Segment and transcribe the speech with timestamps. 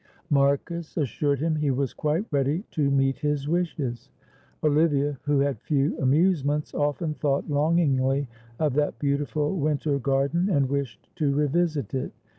[0.31, 4.09] Marcus assured him he was quite ready to meet his wishes.
[4.63, 8.27] Olivia, who had few amusements, often thought longingly
[8.57, 12.11] of that beautiful winter garden, and wished to revisit it.